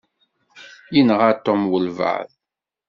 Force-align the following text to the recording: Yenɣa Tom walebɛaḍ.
Yenɣa 0.93 1.31
Tom 1.45 1.61
walebɛaḍ. 1.71 2.29